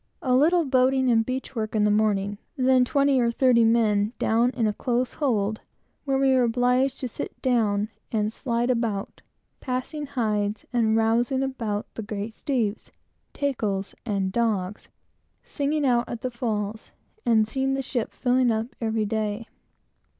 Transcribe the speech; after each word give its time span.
A 0.23 0.33
little 0.33 0.65
boating 0.65 1.11
and 1.11 1.23
beach 1.23 1.55
work 1.55 1.75
in 1.75 1.83
the 1.83 1.91
morning; 1.91 2.39
then 2.57 2.83
twenty 2.83 3.19
or 3.19 3.29
thirty 3.29 3.63
men 3.63 4.13
down 4.17 4.49
in 4.49 4.65
a 4.65 4.73
close 4.73 5.13
hold, 5.13 5.61
where 6.05 6.17
we 6.17 6.33
were 6.33 6.41
obliged 6.41 6.99
to 7.01 7.07
sit 7.07 7.39
down 7.43 7.87
and 8.11 8.33
slide 8.33 8.71
about, 8.71 9.21
passing 9.59 10.07
hides, 10.07 10.65
and 10.73 10.97
rowsing 10.97 11.43
about 11.43 11.85
the 11.93 12.01
great 12.01 12.33
steeves, 12.33 12.89
tackles, 13.35 13.93
and 14.03 14.31
dogs, 14.31 14.89
singing 15.43 15.85
out 15.85 16.09
at 16.09 16.21
the 16.21 16.31
falls, 16.31 16.91
and 17.23 17.45
seeing 17.47 17.75
the 17.75 17.83
ship 17.83 18.11
filling 18.11 18.49
up 18.51 18.75
every 18.81 19.05
day. 19.05 19.47